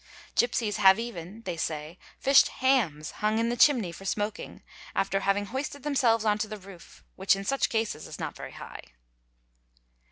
[0.33, 4.63] Gipsies have even, they say, fished hams hung in the chimney for | smoking
[4.95, 8.53] after having hoisted themselves on to the roof, which in such @ases is not very
[8.53, 8.81] high.